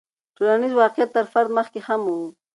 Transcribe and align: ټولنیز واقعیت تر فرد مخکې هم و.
ټولنیز 0.35 0.73
واقعیت 0.81 1.09
تر 1.17 1.25
فرد 1.33 1.49
مخکې 1.57 1.79
هم 1.87 2.01
و. 2.13 2.17